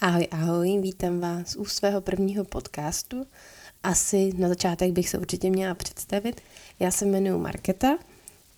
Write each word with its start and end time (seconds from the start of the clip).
Ahoj, 0.00 0.28
ahoj, 0.30 0.78
vítám 0.80 1.20
vás 1.20 1.56
u 1.56 1.64
svého 1.64 2.00
prvního 2.00 2.44
podcastu. 2.44 3.26
Asi 3.82 4.32
na 4.36 4.48
začátek 4.48 4.92
bych 4.92 5.08
se 5.08 5.18
určitě 5.18 5.50
měla 5.50 5.74
představit. 5.74 6.40
Já 6.80 6.90
se 6.90 7.04
jmenuji 7.04 7.38
Marketa 7.38 7.98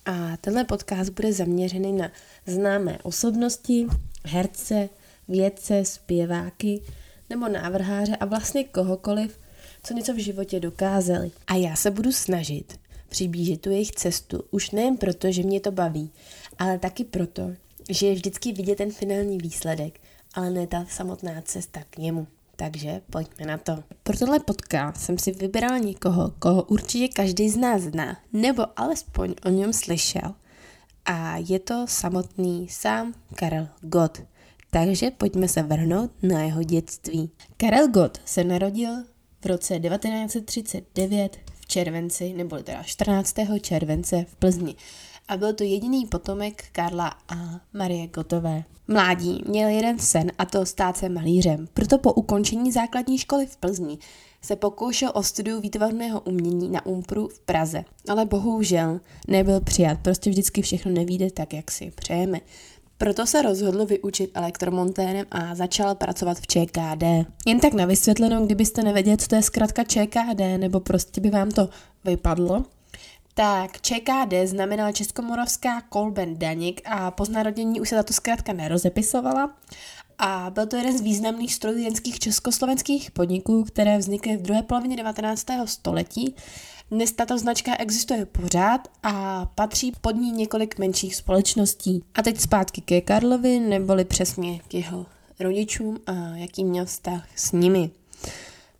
a 0.05 0.37
tenhle 0.37 0.63
podcast 0.63 1.09
bude 1.09 1.33
zaměřený 1.33 1.93
na 1.93 2.11
známé 2.45 2.99
osobnosti, 3.03 3.87
herce, 4.25 4.89
vědce, 5.27 5.85
zpěváky 5.85 6.81
nebo 7.29 7.47
návrháře 7.47 8.15
a 8.15 8.25
vlastně 8.25 8.63
kohokoliv, 8.63 9.39
co 9.83 9.93
něco 9.93 10.13
v 10.13 10.23
životě 10.23 10.59
dokázali. 10.59 11.31
A 11.47 11.55
já 11.55 11.75
se 11.75 11.91
budu 11.91 12.11
snažit 12.11 12.79
přiblížit 13.09 13.61
tu 13.61 13.69
jejich 13.69 13.91
cestu 13.91 14.43
už 14.51 14.71
nejen 14.71 14.97
proto, 14.97 15.31
že 15.31 15.43
mě 15.43 15.59
to 15.59 15.71
baví, 15.71 16.11
ale 16.59 16.79
taky 16.79 17.03
proto, 17.03 17.51
že 17.89 18.07
je 18.07 18.13
vždycky 18.13 18.51
vidět 18.51 18.75
ten 18.75 18.91
finální 18.91 19.37
výsledek– 19.37 19.99
ale 20.33 20.49
ne 20.49 20.67
ta 20.67 20.85
samotná 20.89 21.41
cesta 21.41 21.79
k 21.89 21.97
němu. 21.97 22.27
Takže 22.55 23.01
pojďme 23.09 23.45
na 23.45 23.57
to. 23.57 23.83
Pro 24.03 24.17
tohle 24.17 24.39
podcast 24.39 25.01
jsem 25.01 25.17
si 25.17 25.31
vybrala 25.31 25.77
někoho, 25.77 26.33
koho 26.39 26.63
určitě 26.63 27.07
každý 27.07 27.49
z 27.49 27.57
nás 27.57 27.81
zná, 27.81 28.17
nebo 28.33 28.79
alespoň 28.79 29.35
o 29.45 29.49
něm 29.49 29.73
slyšel. 29.73 30.33
A 31.05 31.37
je 31.37 31.59
to 31.59 31.85
samotný 31.87 32.67
sám 32.69 33.13
Karel 33.35 33.67
Gott. 33.81 34.21
Takže 34.69 35.11
pojďme 35.11 35.47
se 35.47 35.63
vrhnout 35.63 36.11
na 36.23 36.43
jeho 36.43 36.63
dětství. 36.63 37.31
Karel 37.57 37.87
Gott 37.87 38.21
se 38.25 38.43
narodil 38.43 39.03
v 39.41 39.45
roce 39.45 39.79
1939 39.79 41.37
v 41.59 41.65
červenci, 41.65 42.33
nebo 42.33 42.57
teda 42.57 42.83
14. 42.83 43.35
července 43.61 44.25
v 44.29 44.35
Plzni 44.35 44.75
a 45.31 45.37
byl 45.37 45.53
to 45.53 45.63
jediný 45.63 46.05
potomek 46.05 46.63
Karla 46.71 47.07
a 47.07 47.35
Marie 47.73 48.07
Gotové. 48.07 48.63
Mládí 48.87 49.43
měl 49.47 49.69
jeden 49.69 49.99
sen 49.99 50.31
a 50.37 50.45
to 50.45 50.65
stát 50.65 50.97
se 50.97 51.09
malířem. 51.09 51.67
Proto 51.73 51.97
po 51.97 52.13
ukončení 52.13 52.71
základní 52.71 53.17
školy 53.17 53.45
v 53.45 53.57
Plzni 53.57 53.97
se 54.41 54.55
pokoušel 54.55 55.11
o 55.13 55.23
studiu 55.23 55.61
výtvarného 55.61 56.21
umění 56.21 56.69
na 56.69 56.85
Umpru 56.85 57.27
v 57.27 57.39
Praze. 57.39 57.83
Ale 58.09 58.25
bohužel 58.25 58.99
nebyl 59.27 59.61
přijat, 59.61 59.99
prostě 60.01 60.29
vždycky 60.29 60.61
všechno 60.61 60.91
nevíde 60.91 61.31
tak, 61.31 61.53
jak 61.53 61.71
si 61.71 61.91
přejeme. 61.95 62.39
Proto 62.97 63.25
se 63.25 63.41
rozhodl 63.41 63.85
vyučit 63.85 64.31
elektromontérem 64.33 65.25
a 65.31 65.55
začal 65.55 65.95
pracovat 65.95 66.37
v 66.37 66.47
ČKD. 66.47 67.03
Jen 67.45 67.59
tak 67.59 67.73
na 67.73 67.85
vysvětlenou, 67.85 68.45
kdybyste 68.45 68.83
nevěděli, 68.83 69.17
co 69.17 69.27
to 69.27 69.35
je 69.35 69.41
zkrátka 69.41 69.83
ČKD, 69.83 70.39
nebo 70.57 70.79
prostě 70.79 71.21
by 71.21 71.29
vám 71.29 71.51
to 71.51 71.69
vypadlo, 72.05 72.65
tak 73.33 73.81
ČKD 73.81 74.33
znamenala 74.45 74.91
Českomoravská 74.91 75.81
Kolben 75.81 76.39
Danik 76.39 76.81
a 76.85 77.11
po 77.11 77.25
narodění 77.31 77.81
už 77.81 77.89
se 77.89 77.95
tato 77.95 78.13
zkrátka 78.13 78.53
nerozepisovala. 78.53 79.55
A 80.17 80.49
byl 80.49 80.67
to 80.67 80.75
jeden 80.75 80.97
z 80.97 81.01
významných 81.01 81.53
strojírenských 81.53 82.19
československých 82.19 83.11
podniků, 83.11 83.63
které 83.63 83.97
vznikly 83.97 84.37
v 84.37 84.41
druhé 84.41 84.63
polovině 84.63 84.95
19. 84.95 85.45
století. 85.65 86.35
Dnes 86.91 87.11
tato 87.11 87.37
značka 87.37 87.75
existuje 87.75 88.25
pořád 88.25 88.87
a 89.03 89.45
patří 89.55 89.91
pod 90.01 90.11
ní 90.11 90.31
několik 90.31 90.79
menších 90.79 91.15
společností. 91.15 92.03
A 92.15 92.21
teď 92.21 92.39
zpátky 92.39 92.81
ke 92.81 93.01
Karlovi, 93.01 93.59
neboli 93.59 94.05
přesně 94.05 94.59
k 94.59 94.73
jeho 94.73 95.05
rodičům 95.39 95.99
a 96.07 96.11
jaký 96.35 96.63
měl 96.63 96.85
vztah 96.85 97.27
s 97.35 97.51
nimi. 97.51 97.89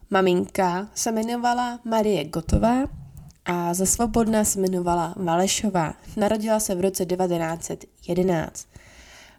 Maminka 0.10 0.90
se 0.96 1.10
jmenovala 1.10 1.80
Marie 1.86 2.24
Gotová 2.26 3.01
a 3.46 3.74
za 3.74 3.86
svobodná 3.86 4.46
se 4.46 4.60
jmenovala 4.60 5.14
Valešová. 5.18 5.94
Narodila 6.18 6.60
se 6.60 6.76
v 6.76 6.82
roce 6.82 7.06
1911. 7.06 8.68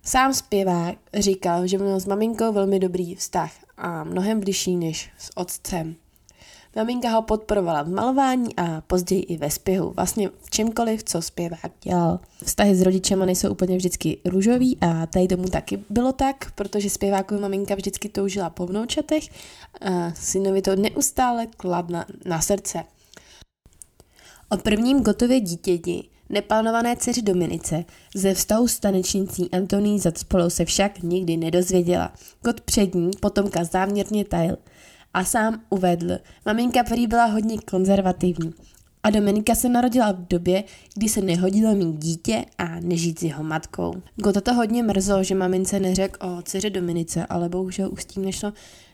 Sám 0.04 0.34
zpěvák 0.34 0.94
říkal, 1.14 1.66
že 1.66 1.78
měl 1.78 2.00
s 2.00 2.06
maminkou 2.06 2.52
velmi 2.52 2.78
dobrý 2.78 3.14
vztah 3.14 3.52
a 3.76 4.04
mnohem 4.04 4.40
bližší 4.40 4.76
než 4.76 5.10
s 5.18 5.36
otcem. 5.36 5.94
Maminka 6.76 7.10
ho 7.10 7.22
podporovala 7.22 7.82
v 7.82 7.88
malování 7.88 8.56
a 8.56 8.80
později 8.80 9.22
i 9.22 9.36
ve 9.36 9.50
zpěvu, 9.50 9.90
vlastně 9.90 10.28
v 10.42 10.50
čemkoliv, 10.50 11.04
co 11.04 11.22
zpěvák 11.22 11.72
dělal. 11.82 12.20
Vztahy 12.44 12.74
s 12.76 12.82
rodičema 12.82 13.26
nejsou 13.26 13.50
úplně 13.50 13.76
vždycky 13.76 14.18
růžový 14.24 14.78
a 14.80 15.06
tady 15.06 15.28
tomu 15.28 15.48
taky 15.48 15.84
bylo 15.90 16.12
tak, 16.12 16.52
protože 16.54 16.90
zpěváková 16.90 17.40
maminka 17.40 17.74
vždycky 17.74 18.08
toužila 18.08 18.50
po 18.50 18.66
vnoučatech 18.66 19.24
a 19.80 20.14
synovi 20.14 20.62
to 20.62 20.76
neustále 20.76 21.46
kladla 21.46 22.04
na 22.24 22.40
srdce. 22.40 22.84
O 24.52 24.56
prvním 24.56 25.02
Gotově 25.02 25.40
dítěti, 25.40 26.08
neplánované 26.28 26.96
dceři 26.96 27.22
Dominice, 27.22 27.84
ze 28.14 28.34
vztahu 28.34 28.68
s 28.68 28.78
tanečnicí 28.78 29.50
Antoní 29.50 29.98
Zacpolou 29.98 30.50
se 30.50 30.64
však 30.64 31.02
nikdy 31.02 31.36
nedozvěděla. 31.36 32.12
Got 32.42 32.60
před 32.60 32.94
ní 32.94 33.10
potomka 33.20 33.64
záměrně 33.64 34.24
tajil 34.24 34.56
a 35.14 35.24
sám 35.24 35.62
uvedl, 35.70 36.18
maminka 36.46 36.82
prý 36.84 37.06
byla 37.06 37.24
hodně 37.24 37.58
konzervativní. 37.58 38.54
A 39.02 39.10
Dominika 39.10 39.54
se 39.54 39.68
narodila 39.68 40.12
v 40.12 40.26
době, 40.26 40.64
kdy 40.94 41.08
se 41.08 41.20
nehodilo 41.20 41.74
mít 41.74 41.96
dítě 41.96 42.44
a 42.58 42.80
nežít 42.80 43.18
s 43.18 43.22
jeho 43.22 43.44
matkou. 43.44 43.94
Gota 44.16 44.40
to 44.40 44.54
hodně 44.54 44.82
mrzlo, 44.82 45.24
že 45.24 45.34
mamince 45.34 45.80
neřekl 45.80 46.26
o 46.26 46.42
dceři 46.42 46.70
Dominice, 46.70 47.26
ale 47.26 47.48
bohužel 47.48 47.92
už 47.92 48.02
s 48.02 48.06
tím 48.06 48.24
nešlo 48.24 48.52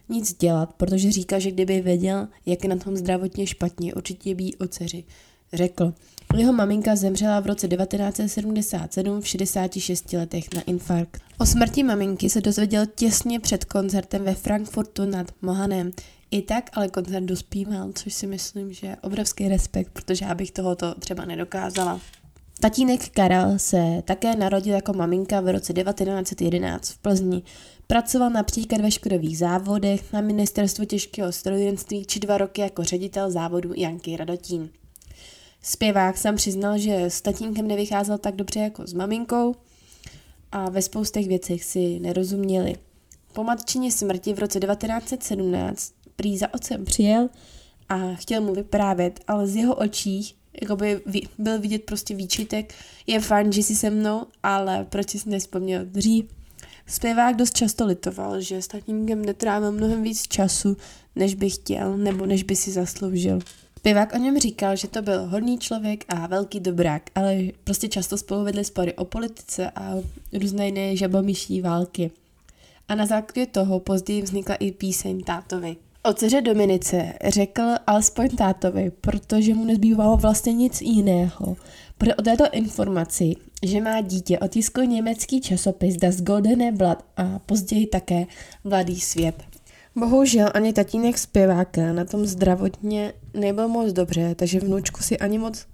nic 0.08 0.34
dělat, 0.34 0.72
protože 0.72 1.12
říká, 1.12 1.38
že 1.38 1.50
kdyby 1.50 1.80
věděl, 1.80 2.28
jak 2.46 2.64
je 2.64 2.70
na 2.70 2.76
tom 2.76 2.96
zdravotně 2.96 3.46
špatně, 3.46 3.94
určitě 3.94 4.34
by 4.34 4.54
o 4.54 4.66
dceři 4.66 5.04
řekl. 5.52 5.94
Jeho 6.36 6.52
maminka 6.52 6.96
zemřela 6.96 7.40
v 7.40 7.46
roce 7.46 7.68
1977 7.68 9.20
v 9.20 9.26
66 9.26 10.12
letech 10.12 10.54
na 10.54 10.60
infarkt. 10.62 11.22
O 11.38 11.46
smrti 11.46 11.82
maminky 11.82 12.30
se 12.30 12.40
dozvěděl 12.40 12.86
těsně 12.86 13.40
před 13.40 13.64
koncertem 13.64 14.24
ve 14.24 14.34
Frankfurtu 14.34 15.04
nad 15.04 15.26
Mohanem. 15.42 15.90
I 16.30 16.42
tak 16.42 16.70
ale 16.72 16.88
koncert 16.88 17.24
dospíval, 17.24 17.92
což 17.94 18.14
si 18.14 18.26
myslím, 18.26 18.72
že 18.72 18.86
je 18.86 18.96
obrovský 19.02 19.48
respekt, 19.48 19.90
protože 19.92 20.24
já 20.24 20.34
bych 20.34 20.50
tohoto 20.50 20.94
třeba 20.94 21.24
nedokázala. 21.24 22.00
Tatínek 22.60 23.08
Karel 23.08 23.58
se 23.58 24.02
také 24.04 24.36
narodil 24.36 24.74
jako 24.74 24.92
maminka 24.92 25.40
v 25.40 25.52
roce 25.52 25.72
1911 25.72 26.90
v 26.90 26.98
Plzni. 26.98 27.42
Pracoval 27.86 28.30
například 28.30 28.80
ve 28.80 28.90
škodových 28.90 29.38
závodech, 29.38 30.12
na 30.12 30.20
ministerstvu 30.20 30.84
těžkého 30.84 31.32
strojírenství 31.32 32.04
či 32.04 32.20
dva 32.20 32.38
roky 32.38 32.60
jako 32.60 32.84
ředitel 32.84 33.30
závodu 33.30 33.72
Janky 33.76 34.16
Radotín. 34.16 34.68
Zpěvák 35.62 36.18
jsem 36.18 36.36
přiznal, 36.36 36.78
že 36.78 37.04
s 37.04 37.20
tatínkem 37.20 37.68
nevycházel 37.68 38.18
tak 38.18 38.36
dobře 38.36 38.60
jako 38.60 38.86
s 38.86 38.92
maminkou 38.92 39.54
a 40.52 40.70
ve 40.70 40.82
spoustech 40.82 41.28
věcech 41.28 41.64
si 41.64 41.98
nerozuměli. 42.00 42.76
Po 43.32 43.44
matčině 43.44 43.92
smrti 43.92 44.34
v 44.34 44.38
roce 44.38 44.60
1917 44.60 45.92
prý 46.16 46.38
za 46.38 46.54
otcem 46.54 46.84
přijel 46.84 47.28
a 47.88 48.14
chtěl 48.14 48.40
mu 48.40 48.54
vyprávět, 48.54 49.20
ale 49.26 49.46
z 49.46 49.56
jeho 49.56 49.74
očí 49.74 50.38
jakoby 50.62 51.00
byl 51.38 51.60
vidět 51.60 51.84
prostě 51.84 52.14
výčitek, 52.14 52.74
je 53.06 53.20
fajn, 53.20 53.52
že 53.52 53.62
jsi 53.62 53.76
se 53.76 53.90
mnou, 53.90 54.26
ale 54.42 54.84
proč 54.84 55.10
jsi 55.10 55.28
nespomněl 55.28 55.84
dřív? 55.84 56.24
Zpěvák 56.86 57.36
dost 57.36 57.56
často 57.56 57.86
litoval, 57.86 58.40
že 58.40 58.62
s 58.62 58.68
tatínkem 58.68 59.24
netrávil 59.24 59.72
mnohem 59.72 60.02
víc 60.02 60.22
času, 60.22 60.76
než 61.16 61.34
by 61.34 61.50
chtěl 61.50 61.98
nebo 61.98 62.26
než 62.26 62.42
by 62.42 62.56
si 62.56 62.72
zasloužil. 62.72 63.38
Zpěvák 63.78 64.14
o 64.14 64.18
něm 64.18 64.38
říkal, 64.38 64.76
že 64.76 64.88
to 64.88 65.02
byl 65.02 65.26
hodný 65.26 65.58
člověk 65.58 66.04
a 66.08 66.26
velký 66.26 66.60
dobrák, 66.60 67.02
ale 67.14 67.38
prostě 67.64 67.88
často 67.88 68.18
spolu 68.18 68.44
vedli 68.44 68.64
spory 68.64 68.94
o 68.94 69.04
politice 69.04 69.70
a 69.70 69.94
různé 70.32 70.66
jiné 70.66 70.96
žabomyší 70.96 71.60
války. 71.60 72.10
A 72.88 72.94
na 72.94 73.06
základě 73.06 73.46
toho 73.46 73.80
později 73.80 74.22
vznikla 74.22 74.54
i 74.54 74.72
píseň 74.72 75.20
tátovi. 75.20 75.76
O 76.02 76.12
dceře 76.12 76.40
Dominice 76.40 77.12
řekl 77.24 77.62
alespoň 77.86 78.28
tátovi, 78.28 78.92
protože 79.00 79.54
mu 79.54 79.64
nezbývalo 79.64 80.16
vlastně 80.16 80.52
nic 80.52 80.80
jiného. 80.80 81.56
Protože 81.98 82.14
o 82.14 82.22
této 82.22 82.44
informaci, 82.52 83.34
že 83.62 83.80
má 83.80 84.00
dítě, 84.00 84.38
otiskl 84.38 84.84
německý 84.84 85.40
časopis 85.40 85.96
Das 85.96 86.20
Goldene 86.20 86.72
Blatt 86.72 87.04
a 87.16 87.38
později 87.38 87.86
také 87.86 88.26
Mladý 88.64 89.00
svět. 89.00 89.42
Bohužel 89.98 90.50
ani 90.54 90.72
tatínek 90.72 91.18
zpěváka 91.18 91.92
na 91.92 92.04
tom 92.04 92.26
zdravotně 92.26 93.12
nebyl 93.34 93.68
moc 93.68 93.92
dobře, 93.92 94.34
takže 94.34 94.60
vnučku 94.60 95.02
si 95.02 95.18
ani 95.18 95.38
moc 95.38 95.66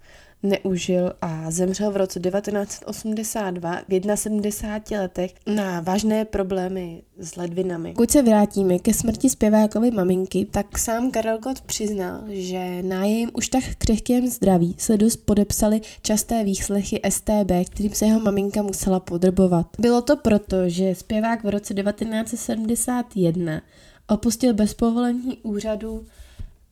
neužil 0.43 1.13
a 1.23 1.51
zemřel 1.51 1.91
v 1.91 1.97
roce 1.97 2.21
1982 2.21 3.81
v 3.89 4.17
71 4.17 5.03
letech 5.03 5.35
na 5.47 5.81
vážné 5.81 6.25
problémy 6.25 7.03
s 7.19 7.37
ledvinami. 7.37 7.93
Pokud 7.93 8.11
se 8.11 8.23
vrátíme 8.23 8.79
ke 8.79 8.95
smrti 8.95 9.31
zpěvákové 9.31 9.91
maminky, 9.91 10.47
tak 10.51 10.79
sám 10.79 11.11
Karel 11.11 11.39
Gott 11.39 11.61
přiznal, 11.61 12.21
že 12.29 12.83
na 12.83 13.05
jejím 13.05 13.31
už 13.33 13.49
tak 13.49 13.65
křehkém 13.79 14.27
zdraví 14.27 14.75
se 14.79 14.97
dost 14.97 15.17
podepsali 15.17 15.81
časté 16.03 16.45
výslechy 16.45 17.01
STB, 17.09 17.71
kterým 17.71 17.93
se 17.93 18.07
jeho 18.07 18.21
maminka 18.21 18.63
musela 18.63 19.01
podrbovat. 19.01 19.67
Bylo 19.79 20.03
to 20.03 20.17
proto, 20.17 20.69
že 20.69 20.95
zpěvák 20.95 21.45
v 21.45 21.49
roce 21.49 21.75
1971 21.75 23.61
Opustil 24.09 24.55
bez 24.55 24.75
povolení 24.75 25.39
úřadu 25.43 26.07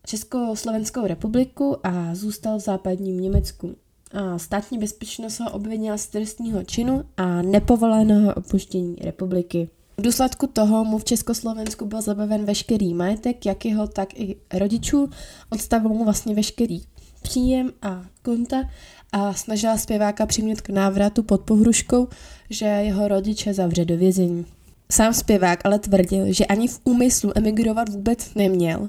Československou 0.06 1.06
republiku 1.06 1.76
a 1.87 2.14
zůstal 2.14 2.58
v 2.58 2.62
západním 2.62 3.20
Německu. 3.20 3.75
A 4.12 4.38
státní 4.38 4.79
bezpečnost 4.79 5.40
ho 5.40 5.50
obvinila 5.50 5.99
z 5.99 6.06
trestního 6.06 6.64
činu 6.64 7.05
a 7.17 7.43
nepovoleného 7.43 8.34
opuštění 8.34 8.96
republiky. 9.00 9.69
V 9.96 10.02
důsledku 10.02 10.46
toho 10.46 10.84
mu 10.84 10.99
v 10.99 11.05
Československu 11.05 11.87
byl 11.87 12.02
zabaven 12.02 12.44
veškerý 12.44 12.94
majetek, 12.94 13.46
jak 13.46 13.64
jeho, 13.64 13.87
tak 13.87 14.20
i 14.20 14.37
rodičů. 14.55 15.11
Odstavil 15.50 15.90
mu 15.90 16.05
vlastně 16.05 16.34
veškerý 16.34 16.82
příjem 17.23 17.73
a 17.82 18.05
konta 18.23 18.70
a 19.12 19.34
snažila 19.34 19.76
zpěváka 19.76 20.26
přimět 20.26 20.61
k 20.61 20.69
návratu 20.69 21.23
pod 21.23 21.40
pohruškou, 21.40 22.08
že 22.50 22.67
jeho 22.67 23.08
rodiče 23.08 23.55
zavře 23.55 23.84
do 23.84 23.96
vězení. 23.96 24.46
Sám 24.92 25.14
zpěvák 25.14 25.60
ale 25.64 25.78
tvrdil, 25.78 26.32
že 26.32 26.46
ani 26.46 26.68
v 26.68 26.80
úmyslu 26.84 27.32
emigrovat 27.34 27.88
vůbec 27.88 28.34
neměl. 28.34 28.88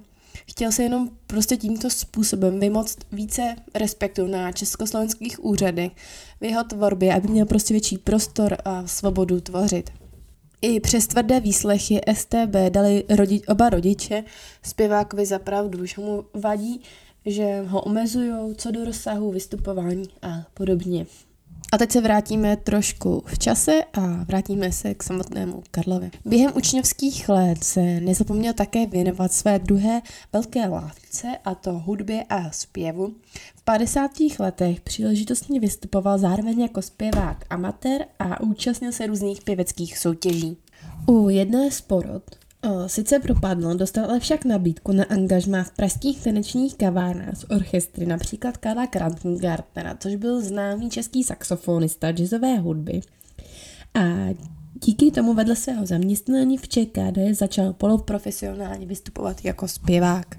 Chtěl 0.49 0.71
se 0.71 0.83
jenom 0.83 1.09
prostě 1.27 1.57
tímto 1.57 1.89
způsobem 1.89 2.59
vymoct 2.59 2.97
více 3.11 3.55
respektu 3.75 4.27
na 4.27 4.51
československých 4.51 5.45
úřadech 5.45 5.91
v 6.41 6.45
jeho 6.45 6.63
tvorbě, 6.63 7.15
aby 7.15 7.27
měl 7.27 7.45
prostě 7.45 7.73
větší 7.73 7.97
prostor 7.97 8.57
a 8.65 8.87
svobodu 8.87 9.41
tvořit. 9.41 9.89
I 10.61 10.79
přes 10.79 11.07
tvrdé 11.07 11.39
výslechy 11.39 12.01
STB 12.13 12.69
dali 12.69 13.05
rodi- 13.09 13.41
oba 13.47 13.69
rodiče 13.69 14.23
zpěvákovi 14.63 15.25
za 15.25 15.39
pravdu, 15.39 15.85
že 15.85 16.01
mu 16.01 16.25
vadí, 16.33 16.81
že 17.25 17.61
ho 17.61 17.81
omezují 17.81 18.55
co 18.55 18.71
do 18.71 18.85
rozsahu 18.85 19.31
vystupování 19.31 20.05
a 20.21 20.45
podobně. 20.53 21.05
A 21.73 21.77
teď 21.77 21.91
se 21.91 22.01
vrátíme 22.01 22.57
trošku 22.57 23.23
v 23.25 23.39
čase 23.39 23.83
a 23.93 24.23
vrátíme 24.23 24.71
se 24.71 24.93
k 24.93 25.03
samotnému 25.03 25.63
Karlovi. 25.71 26.11
Během 26.25 26.51
učňovských 26.55 27.29
let 27.29 27.63
se 27.63 27.81
nezapomněl 27.81 28.53
také 28.53 28.85
věnovat 28.85 29.33
své 29.33 29.59
druhé 29.59 30.01
velké 30.33 30.67
látce, 30.67 31.27
a 31.45 31.55
to 31.55 31.71
hudbě 31.73 32.23
a 32.29 32.51
zpěvu. 32.51 33.15
V 33.55 33.63
50. 33.63 34.11
letech 34.39 34.81
příležitostně 34.81 35.59
vystupoval 35.59 36.17
zároveň 36.17 36.61
jako 36.61 36.81
zpěvák 36.81 37.45
amatér 37.49 38.05
a 38.19 38.41
účastnil 38.41 38.91
se 38.91 39.07
různých 39.07 39.43
pěveckých 39.43 39.97
soutěží. 39.97 40.57
U 41.07 41.29
jedné 41.29 41.71
z 41.71 41.81
porod 41.81 42.23
sice 42.87 43.19
propadl, 43.19 43.75
dostal 43.75 44.05
ale 44.05 44.19
však 44.19 44.45
nabídku 44.45 44.91
na 44.91 45.03
angažmá 45.03 45.63
v 45.63 45.71
pražských 45.71 46.23
tanečních 46.23 46.75
kavárnách 46.75 47.37
z 47.37 47.45
orchestry, 47.49 48.05
například 48.05 48.57
Karla 48.57 48.87
Krantengartnera, 48.87 49.97
což 49.99 50.15
byl 50.15 50.41
známý 50.41 50.89
český 50.89 51.23
saxofonista 51.23 52.11
jazzové 52.11 52.57
hudby. 52.57 53.01
A 53.93 54.01
díky 54.85 55.11
tomu 55.11 55.33
vedle 55.33 55.55
svého 55.55 55.85
zaměstnání 55.85 56.57
v 56.57 56.67
ČKD 56.67 57.17
začal 57.31 57.73
poloprofesionálně 57.73 58.85
vystupovat 58.85 59.45
jako 59.45 59.67
zpěvák. 59.67 60.35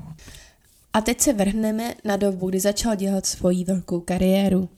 A 0.92 1.00
teď 1.00 1.20
se 1.20 1.32
vrhneme 1.32 1.94
na 2.04 2.16
dobu, 2.16 2.48
kdy 2.48 2.60
začal 2.60 2.96
dělat 2.96 3.26
svoji 3.26 3.64
velkou 3.64 4.00
kariéru. 4.00 4.68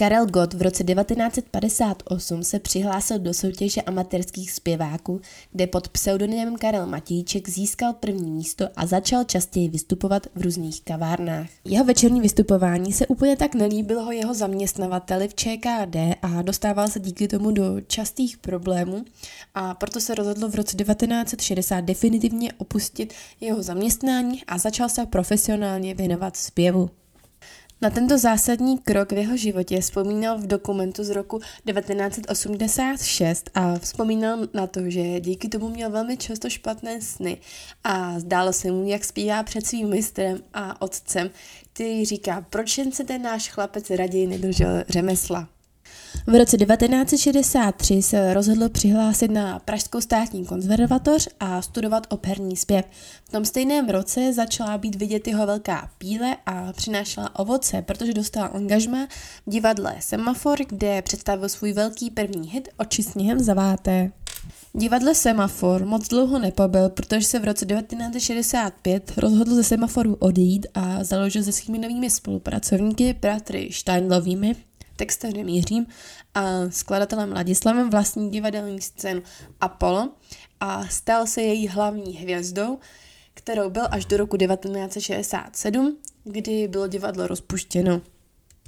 Karel 0.00 0.26
Gott 0.26 0.54
v 0.54 0.62
roce 0.62 0.84
1958 0.84 2.44
se 2.44 2.58
přihlásil 2.58 3.18
do 3.18 3.34
soutěže 3.34 3.82
amatérských 3.82 4.52
zpěváků, 4.52 5.20
kde 5.52 5.66
pod 5.66 5.88
pseudonymem 5.88 6.56
Karel 6.56 6.86
Matíček 6.86 7.48
získal 7.48 7.92
první 7.92 8.30
místo 8.30 8.68
a 8.76 8.86
začal 8.86 9.24
častěji 9.24 9.68
vystupovat 9.68 10.26
v 10.34 10.42
různých 10.42 10.82
kavárnách. 10.84 11.46
Jeho 11.64 11.84
večerní 11.84 12.20
vystupování 12.20 12.92
se 12.92 13.06
úplně 13.06 13.36
tak 13.36 13.54
nelíbilo 13.54 14.12
jeho 14.12 14.34
zaměstnavateli 14.34 15.28
v 15.28 15.34
ČKD 15.34 15.96
a 16.22 16.42
dostával 16.42 16.88
se 16.88 17.00
díky 17.00 17.28
tomu 17.28 17.50
do 17.50 17.80
častých 17.80 18.38
problémů 18.38 19.04
a 19.54 19.74
proto 19.74 20.00
se 20.00 20.14
rozhodl 20.14 20.48
v 20.48 20.54
roce 20.54 20.76
1960 20.76 21.80
definitivně 21.80 22.52
opustit 22.52 23.14
jeho 23.40 23.62
zaměstnání 23.62 24.44
a 24.44 24.58
začal 24.58 24.88
se 24.88 25.06
profesionálně 25.06 25.94
věnovat 25.94 26.36
zpěvu. 26.36 26.90
Na 27.80 27.90
tento 27.90 28.18
zásadní 28.18 28.78
krok 28.78 29.12
v 29.12 29.16
jeho 29.16 29.36
životě 29.36 29.80
vzpomínal 29.80 30.38
v 30.38 30.46
dokumentu 30.46 31.04
z 31.04 31.10
roku 31.10 31.38
1986 31.38 33.50
a 33.54 33.78
vzpomínal 33.78 34.38
na 34.54 34.66
to, 34.66 34.90
že 34.90 35.20
díky 35.20 35.48
tomu 35.48 35.68
měl 35.68 35.90
velmi 35.90 36.16
často 36.16 36.50
špatné 36.50 37.00
sny 37.00 37.38
a 37.84 38.20
zdálo 38.20 38.52
se 38.52 38.70
mu, 38.70 38.88
jak 38.88 39.04
zpívá 39.04 39.42
před 39.42 39.66
svým 39.66 39.88
mistrem 39.88 40.38
a 40.54 40.82
otcem, 40.82 41.30
který 41.72 42.04
říká, 42.04 42.46
proč 42.50 42.78
jen 42.78 42.92
se 42.92 43.04
ten 43.04 43.22
náš 43.22 43.50
chlapec 43.50 43.90
raději 43.90 44.26
nedržel 44.26 44.84
řemesla. 44.88 45.48
V 46.26 46.38
roce 46.38 46.56
1963 46.56 48.02
se 48.02 48.34
rozhodl 48.34 48.68
přihlásit 48.68 49.30
na 49.30 49.58
Pražskou 49.58 50.00
státní 50.00 50.46
konzervatoř 50.46 51.28
a 51.40 51.62
studovat 51.62 52.06
operní 52.10 52.56
zpěv. 52.56 52.84
V 53.24 53.30
tom 53.30 53.44
stejném 53.44 53.88
roce 53.88 54.32
začala 54.32 54.78
být 54.78 54.94
vidět 54.94 55.28
jeho 55.28 55.46
velká 55.46 55.90
píle 55.98 56.36
a 56.46 56.72
přinášela 56.72 57.38
ovoce, 57.38 57.82
protože 57.82 58.14
dostal 58.14 58.50
angažma 58.52 59.06
v 59.46 59.50
divadle 59.50 59.96
Semafor, 60.00 60.58
kde 60.68 61.02
představil 61.02 61.48
svůj 61.48 61.72
velký 61.72 62.10
první 62.10 62.50
hit 62.50 62.68
Oči 62.76 63.02
sněhem 63.02 63.40
zaváté. 63.40 64.12
Divadle 64.72 65.14
Semafor 65.14 65.84
moc 65.84 66.08
dlouho 66.08 66.38
nepobyl, 66.38 66.88
protože 66.88 67.26
se 67.26 67.38
v 67.38 67.44
roce 67.44 67.66
1965 67.66 69.12
rozhodl 69.16 69.54
ze 69.54 69.64
Semaforu 69.64 70.14
odejít 70.14 70.66
a 70.74 71.04
založil 71.04 71.42
se 71.42 71.52
svými 71.52 71.78
novými 71.78 72.10
spolupracovníky, 72.10 73.16
bratry 73.20 73.68
Steinlovými, 73.72 74.56
textařem 74.98 75.48
Jiřím 75.48 75.86
a 76.34 76.70
skladatelem 76.70 77.32
Ladislavem 77.32 77.90
vlastní 77.90 78.30
divadelní 78.30 78.80
scénu 78.80 79.22
Apollo 79.60 80.08
a 80.60 80.86
stal 80.86 81.26
se 81.26 81.42
její 81.42 81.68
hlavní 81.68 82.12
hvězdou, 82.12 82.78
kterou 83.34 83.70
byl 83.70 83.84
až 83.90 84.04
do 84.04 84.16
roku 84.16 84.36
1967, 84.36 85.96
kdy 86.24 86.68
bylo 86.68 86.86
divadlo 86.86 87.26
rozpuštěno. 87.26 88.00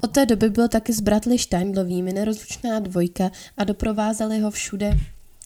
Od 0.03 0.11
té 0.13 0.27
doby 0.27 0.51
byl 0.51 0.69
taky 0.69 0.93
s 0.93 1.01
bratly 1.01 1.39
Steindlovými 1.39 2.13
nerozlučná 2.13 2.81
dvojka 2.81 3.31
a 3.57 3.65
doprovázeli 3.65 4.39
ho 4.41 4.51
všude, 4.51 4.93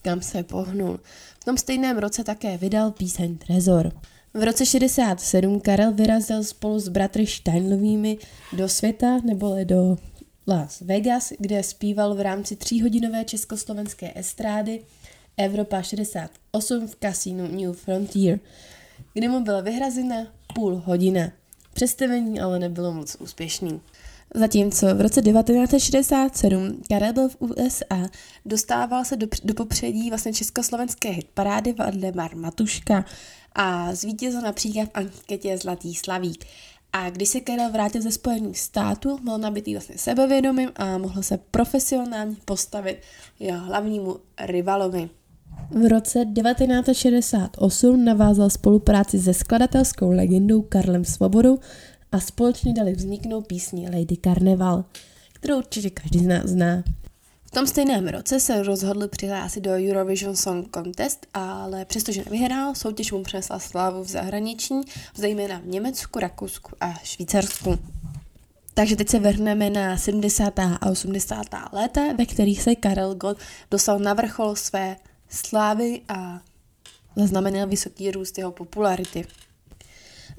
kam 0.01 0.21
se 0.21 0.43
pohnul. 0.43 0.99
V 1.39 1.45
tom 1.45 1.57
stejném 1.57 1.97
roce 1.97 2.23
také 2.23 2.57
vydal 2.57 2.91
píseň 2.91 3.37
Trezor. 3.37 3.91
V 4.33 4.43
roce 4.43 4.65
67 4.65 5.59
Karel 5.59 5.93
vyrazil 5.93 6.43
spolu 6.43 6.79
s 6.79 6.89
bratry 6.89 7.27
Steinlovými 7.27 8.17
do 8.53 8.69
světa, 8.69 9.19
neboli 9.25 9.65
do 9.65 9.97
Las 10.47 10.81
Vegas, 10.81 11.33
kde 11.39 11.63
zpíval 11.63 12.15
v 12.15 12.21
rámci 12.21 12.55
tříhodinové 12.55 13.25
československé 13.25 14.11
estrády 14.15 14.81
Evropa 15.37 15.81
68 15.81 16.87
v 16.87 16.95
kasínu 16.95 17.47
New 17.47 17.73
Frontier, 17.73 18.39
kde 19.13 19.29
mu 19.29 19.39
byla 19.39 19.61
vyhrazena 19.61 20.27
půl 20.55 20.81
hodina. 20.85 21.31
Představení 21.73 22.39
ale 22.39 22.59
nebylo 22.59 22.93
moc 22.93 23.15
úspěšný. 23.19 23.81
Zatímco 24.33 24.95
v 24.95 25.01
roce 25.01 25.21
1967 25.21 26.81
Karel 26.89 27.13
byl 27.13 27.29
v 27.29 27.35
USA, 27.39 28.09
dostával 28.45 29.05
se 29.05 29.15
do, 29.15 29.27
do 29.43 29.53
popředí 29.53 30.09
vlastně 30.09 30.33
československé 30.33 31.09
hitparády 31.09 31.73
Valdemar 31.73 32.35
Matuška 32.35 33.05
a 33.55 33.95
zvítězil 33.95 34.41
například 34.41 34.85
v 34.85 34.91
anketě 34.93 35.57
Zlatý 35.57 35.95
slavík. 35.95 36.45
A 36.97 37.09
když 37.09 37.29
se 37.29 37.39
Karel 37.39 37.71
vrátil 37.71 38.01
ze 38.01 38.11
Spojených 38.11 38.59
států, 38.59 39.19
byl 39.23 39.37
nabitý 39.37 39.73
vlastně 39.73 39.97
sebevědomím 39.97 40.69
a 40.75 40.97
mohl 40.97 41.23
se 41.23 41.37
profesionálně 41.37 42.35
postavit 42.45 42.97
jeho 43.39 43.65
hlavnímu 43.65 44.17
rivalovi. 44.45 45.09
V 45.69 45.89
roce 45.89 46.25
1968 46.25 48.05
navázal 48.05 48.49
spolupráci 48.49 49.19
se 49.19 49.33
skladatelskou 49.33 50.11
legendou 50.11 50.61
Karlem 50.61 51.05
Svobodou 51.05 51.59
a 52.11 52.19
společně 52.19 52.73
dali 52.73 52.93
vzniknout 52.93 53.47
písni 53.47 53.89
Lady 53.89 54.17
Carnival, 54.23 54.85
kterou 55.33 55.57
určitě 55.57 55.89
každý 55.89 56.19
z 56.19 56.27
nás 56.27 56.45
zná 56.45 56.83
tom 57.55 57.67
stejném 57.67 58.07
roce 58.07 58.39
se 58.39 58.63
rozhodl 58.63 59.07
přihlásit 59.07 59.61
do 59.61 59.71
Eurovision 59.71 60.35
Song 60.35 60.67
Contest, 60.73 61.27
ale 61.33 61.85
přestože 61.85 62.23
nevyhrál, 62.25 62.75
soutěž 62.75 63.11
mu 63.11 63.23
přinesla 63.23 63.59
slávu 63.59 64.03
v 64.03 64.07
zahraničí, 64.07 64.73
zejména 65.15 65.59
v 65.59 65.65
Německu, 65.65 66.19
Rakousku 66.19 66.71
a 66.81 66.93
Švýcarsku. 67.03 67.79
Takže 68.73 68.95
teď 68.95 69.09
se 69.09 69.19
vrhneme 69.19 69.69
na 69.69 69.97
70. 69.97 70.59
a 70.59 70.89
80. 70.89 71.45
léta, 71.71 72.01
ve 72.17 72.25
kterých 72.25 72.61
se 72.61 72.75
Karel 72.75 73.15
Gott 73.15 73.37
dostal 73.71 73.99
na 73.99 74.13
vrchol 74.13 74.55
své 74.55 74.97
slávy 75.29 76.01
a 76.09 76.41
zaznamenal 77.15 77.67
vysoký 77.67 78.11
růst 78.11 78.37
jeho 78.37 78.51
popularity. 78.51 79.25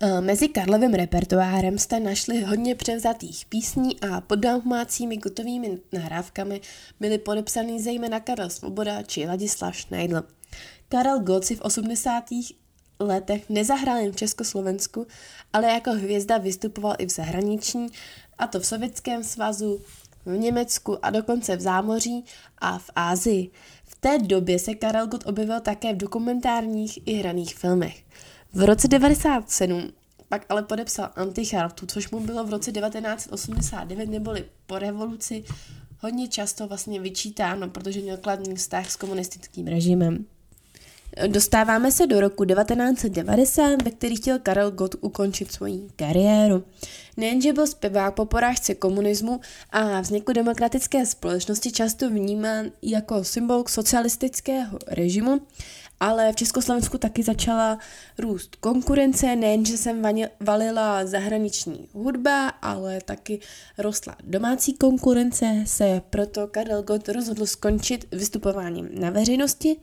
Eh, 0.03 0.21
mezi 0.21 0.49
Karlovým 0.49 0.95
repertoárem 0.95 1.79
jste 1.79 2.01
našli 2.01 2.43
hodně 2.43 2.75
převzatých 2.75 3.47
písní 3.49 4.01
a 4.01 4.21
pod 4.21 4.39
domácími 4.39 5.17
gotovými 5.17 5.79
nahrávkami 5.93 6.61
byly 7.01 7.19
podepsaný 7.19 7.81
zejména 7.81 8.21
Karel 8.21 8.51
Svoboda 8.51 9.03
či 9.03 9.27
Ladislav 9.27 9.77
Schneidl. 9.77 10.23
Karel 10.89 11.21
Gott 11.21 11.45
si 11.45 11.57
v 11.57 11.61
80. 11.61 12.25
letech 13.01 13.51
nezahrál 13.51 13.97
jen 13.97 14.13
v 14.13 14.17
Československu, 14.17 15.07
ale 15.53 15.73
jako 15.73 15.91
hvězda 15.91 16.39
vystupoval 16.39 16.95
i 16.99 17.07
v 17.07 17.11
zahraničí, 17.11 17.87
a 18.39 18.47
to 18.47 18.61
v 18.61 18.67
Sovětském 18.67 19.25
svazu, 19.25 19.81
v 20.27 20.37
Německu 20.37 21.05
a 21.05 21.11
dokonce 21.11 21.57
v 21.57 21.61
zámoří 21.61 22.25
a 22.59 22.79
v 22.79 22.91
Ázii. 22.97 23.51
V 23.85 23.95
té 24.01 24.19
době 24.19 24.59
se 24.59 24.75
Karel 24.75 25.07
Gott 25.07 25.27
objevil 25.27 25.61
také 25.61 25.93
v 25.93 25.97
dokumentárních 25.97 27.09
i 27.09 27.13
hraných 27.13 27.55
filmech. 27.55 28.07
V 28.57 28.65
roce 28.65 28.89
97 28.89 29.93
pak 30.29 30.47
ale 30.49 30.63
podepsal 30.63 31.11
Antichartu, 31.17 31.87
což 31.87 32.11
mu 32.11 32.21
bylo 32.21 32.45
v 32.45 32.51
roce 32.51 32.73
1989 32.73 34.11
neboli 34.11 34.45
po 34.67 34.79
revoluci 34.79 35.45
hodně 36.01 36.29
často 36.29 36.67
vlastně 36.67 37.01
vyčítáno, 37.01 37.69
protože 37.69 38.01
měl 38.01 38.17
kladný 38.17 38.55
vztah 38.55 38.91
s 38.91 38.97
komunistickým 38.97 39.67
režimem. 39.67 40.25
Dostáváme 41.27 41.93
se 41.93 42.07
do 42.07 42.21
roku 42.21 42.45
1990, 42.45 43.83
ve 43.83 43.91
který 43.91 44.17
chtěl 44.17 44.39
Karel 44.39 44.71
Gott 44.71 44.95
ukončit 45.01 45.53
svoji 45.53 45.89
kariéru. 45.97 46.65
Nejenže 47.17 47.53
byl 47.53 47.67
zpěvák 47.67 48.15
po 48.15 48.25
porážce 48.25 48.75
komunismu 48.75 49.41
a 49.71 50.01
vzniku 50.01 50.33
demokratické 50.33 51.07
společnosti 51.07 51.73
často 51.73 52.11
vnímán 52.11 52.67
jako 52.83 53.25
symbol 53.25 53.65
socialistického 53.69 54.79
režimu, 54.87 55.41
ale 56.01 56.33
v 56.33 56.37
Československu 56.37 56.99
taky 56.99 57.23
začala 57.23 57.79
růst 58.19 58.57
konkurence, 58.57 59.37
nejenže 59.37 59.77
sem 59.77 60.03
valila 60.41 61.07
zahraniční 61.07 61.89
hudba, 61.93 62.49
ale 62.49 63.01
taky 63.05 63.41
rostla 63.79 64.17
domácí 64.25 64.75
konkurence, 64.75 65.63
se 65.65 66.03
proto 66.11 66.47
Karel 66.47 66.83
Gott 66.83 67.09
rozhodl 67.09 67.47
skončit 67.47 68.07
vystupováním 68.13 68.89
na 68.93 69.11
veřejnosti 69.11 69.77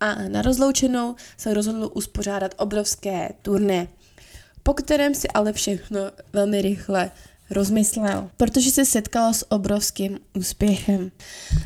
a 0.00 0.14
na 0.14 0.42
rozloučenou 0.42 1.14
se 1.36 1.54
rozhodl 1.54 1.90
uspořádat 1.94 2.54
obrovské 2.56 3.28
turné, 3.42 3.88
po 4.62 4.74
kterém 4.74 5.14
si 5.14 5.28
ale 5.28 5.52
všechno 5.52 6.00
velmi 6.32 6.62
rychle 6.62 7.10
rozmyslel, 7.50 8.30
protože 8.36 8.70
se 8.70 8.84
setkal 8.84 9.34
s 9.34 9.52
obrovským 9.52 10.18
úspěchem. 10.36 11.10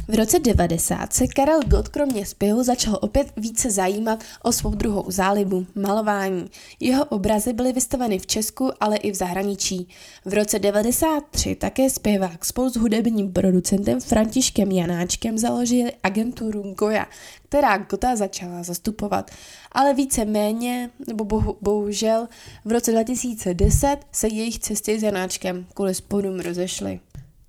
V 0.09 0.15
roce 0.15 0.39
90 0.39 1.13
se 1.13 1.27
Karel 1.27 1.61
Gott 1.67 1.89
kromě 1.89 2.27
zpěvu 2.27 2.63
začal 2.63 2.99
opět 3.01 3.33
více 3.37 3.71
zajímat 3.71 4.25
o 4.43 4.53
svou 4.53 4.71
druhou 4.71 5.05
zálibu, 5.11 5.67
malování. 5.75 6.51
Jeho 6.81 7.05
obrazy 7.05 7.53
byly 7.53 7.73
vystaveny 7.73 8.19
v 8.19 8.27
Česku, 8.27 8.71
ale 8.81 8.97
i 8.97 9.11
v 9.11 9.15
zahraničí. 9.15 9.89
V 10.25 10.35
roce 10.35 10.59
93 10.59 11.55
také 11.55 11.91
zpěvák 11.91 12.45
spolu 12.45 12.69
s 12.69 12.77
hudebním 12.77 13.33
producentem 13.33 14.01
Františkem 14.01 14.73
Janáčkem 14.73 15.39
založili 15.39 15.93
agenturu 16.03 16.75
Goja, 16.79 17.07
která 17.53 17.79
Gota 17.79 18.17
začala 18.17 18.63
zastupovat. 18.63 19.31
Ale 19.73 19.95
více 19.95 20.25
méně, 20.25 20.91
nebo 21.09 21.25
bohu, 21.25 21.57
bohužel, 21.61 22.29
v 22.65 22.73
roce 22.73 22.93
2010 22.93 23.97
se 24.13 24.29
jejich 24.29 24.59
cesty 24.59 25.01
s 25.01 25.03
Janáčkem 25.03 25.67
kvůli 25.75 25.95
spodům 25.95 26.41
rozešly. 26.41 27.01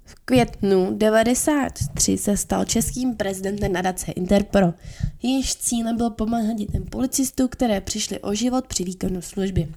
V 0.05 0.15
květnu 0.25 0.97
93 0.97 2.17
se 2.17 2.37
stal 2.37 2.65
českým 2.65 3.15
prezidentem 3.15 3.73
nadace 3.73 4.11
Interpro. 4.11 4.73
Jejíž 5.21 5.55
cílem 5.55 5.97
bylo 5.97 6.09
pomáhat 6.09 6.53
dětem 6.53 6.83
policistů, 6.83 7.47
které 7.47 7.81
přišly 7.81 8.19
o 8.19 8.33
život 8.33 8.67
při 8.67 8.83
výkonu 8.83 9.21
služby. 9.21 9.67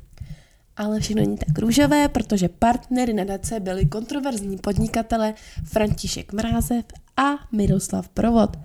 Ale 0.76 1.00
všechno 1.00 1.23
není 1.23 1.37
tak 1.37 1.59
růžové, 1.59 2.09
protože 2.09 2.49
partnery 2.49 3.12
nadace 3.12 3.61
byli 3.61 3.87
kontroverzní 3.87 4.59
podnikatele 4.59 5.35
František 5.64 6.33
Mrázev 6.33 6.85
a 7.16 7.30
Miroslav 7.52 8.09
Provod. 8.09 8.56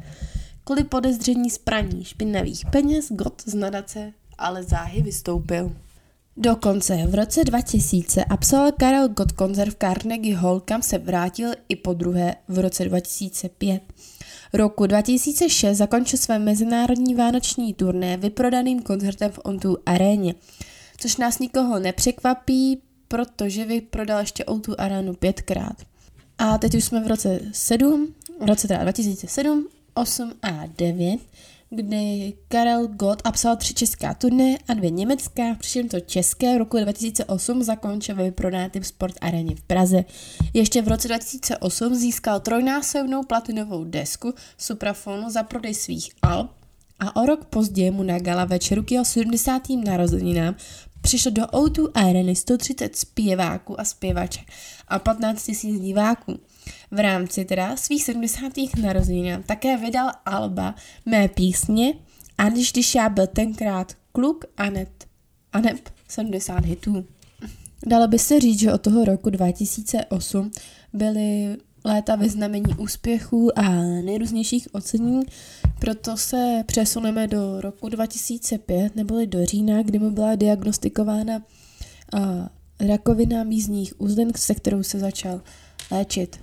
Kvůli 0.72 0.84
podezření 0.84 1.50
z 1.50 1.58
praní 1.58 2.04
špinavých 2.04 2.66
peněz 2.66 3.12
Gott 3.12 3.42
z 3.46 3.54
nadace 3.54 4.14
ale 4.38 4.64
záhy 4.64 5.02
vystoupil. 5.02 5.76
Dokonce 6.38 7.08
v 7.08 7.16
roce 7.16 7.44
2000 7.44 8.24
absolvoval 8.24 8.72
Karel 8.80 9.10
Gott 9.10 9.32
koncert 9.32 9.70
v 9.70 9.76
Carnegie 9.76 10.38
Hall, 10.38 10.60
kam 10.60 10.82
se 10.82 10.98
vrátil 10.98 11.52
i 11.70 11.76
po 11.76 11.94
druhé 11.94 12.36
v 12.48 12.60
roce 12.60 12.86
2005. 12.86 13.82
Roku 14.54 14.86
2006 14.86 15.78
zakončil 15.78 16.20
své 16.20 16.40
mezinárodní 16.40 17.16
vánoční 17.16 17.74
turné 17.74 18.18
vyprodaným 18.18 18.82
koncertem 18.82 19.32
v 19.32 19.40
Ontu 19.44 19.78
aréně, 19.86 20.36
což 20.98 21.18
nás 21.18 21.40
nikoho 21.40 21.80
nepřekvapí, 21.80 22.82
protože 23.08 23.66
vyprodal 23.66 24.20
ještě 24.20 24.46
Ontu 24.46 24.76
arénu 24.78 25.14
pětkrát. 25.14 25.76
A 26.38 26.58
teď 26.58 26.76
už 26.76 26.84
jsme 26.84 27.04
v 27.04 27.08
roce 27.08 27.40
7, 27.52 28.14
v 28.40 28.46
roce 28.46 28.68
teda 28.68 28.82
2007 28.84 29.68
8 29.94 30.34
a 30.42 30.66
9, 30.78 31.20
kdy 31.70 32.34
Karel 32.48 32.88
Gott 32.88 33.22
absolvoval 33.24 33.58
tři 33.58 33.74
česká 33.74 34.14
turné 34.14 34.58
a 34.68 34.74
dvě 34.74 34.90
německá, 34.90 35.56
přičem 35.60 35.90
to 35.90 36.00
české 36.00 36.56
v 36.56 36.58
roku 36.58 36.78
2008 36.78 37.64
zakončil 37.64 38.16
ve 38.16 38.24
vyprodáném 38.24 38.84
Sport 38.84 39.16
Areně 39.22 39.56
v 39.56 39.62
Praze. 39.62 40.06
Ještě 40.54 40.82
v 40.82 40.88
roce 40.88 41.08
2008 41.08 41.96
získal 41.96 42.40
trojnásobnou 42.40 43.24
platinovou 43.24 43.84
desku 43.84 44.34
Suprafonu 44.58 45.30
za 45.30 45.44
prodej 45.44 45.74
svých 45.74 46.12
alb 46.22 46.52
a 47.00 47.16
o 47.16 47.26
rok 47.26 47.46
později 47.46 47.92
mu 47.92 48.04
na 48.04 48.20
gala 48.20 48.46
večeru 48.46 48.84
k 48.84 48.92
jeho 48.92 49.06
70. 49.06 49.62
narozeninám 49.86 50.56
přišlo 51.02 51.32
do 51.32 51.44
O2 51.44 51.92
Areny 51.94 52.36
130 52.36 52.96
zpěváků 52.96 53.80
a 53.80 53.84
zpěvaček 53.84 54.46
a 54.88 55.00
15 55.00 55.52
000 55.64 55.80
diváků. 55.80 56.40
V 56.92 57.00
rámci 57.00 57.46
teda 57.46 57.76
svých 57.76 58.04
70. 58.04 58.52
narozenin 58.82 59.44
také 59.46 59.78
vydal 59.78 60.12
alba 60.26 60.76
Mé 61.06 61.28
písně 61.28 61.94
a 62.38 62.50
když, 62.50 62.72
když 62.72 62.96
já 62.96 63.10
byl 63.10 63.28
tenkrát 63.28 63.94
kluk 64.12 64.46
a 64.58 64.70
net, 64.70 65.06
a 65.54 65.60
neb 65.60 65.78
70 66.08 66.66
hitů. 66.66 67.06
Dalo 67.86 68.08
by 68.08 68.20
se 68.20 68.40
říct, 68.40 68.60
že 68.60 68.74
od 68.74 68.82
toho 68.82 69.06
roku 69.06 69.30
2008 69.30 70.52
byly 70.94 71.58
léta 71.84 72.16
vyznamení 72.16 72.74
úspěchů 72.78 73.60
a 73.60 73.70
nejrůznějších 73.82 74.68
ocenění, 74.72 75.24
proto 75.80 76.18
se 76.18 76.64
přesuneme 76.66 77.28
do 77.28 77.62
roku 77.62 77.90
2005, 77.90 78.96
neboli 78.96 79.28
do 79.28 79.46
října, 79.46 79.84
kdy 79.84 80.00
mu 80.00 80.12
byla 80.12 80.36
diagnostikována 80.36 81.42
uh, 82.14 82.22
rakovina 82.88 83.44
mízních 83.44 84.02
uzlin, 84.02 84.32
se 84.36 84.56
kterou 84.56 84.84
se 84.84 85.00
začal 85.00 85.42
léčit. 85.92 86.40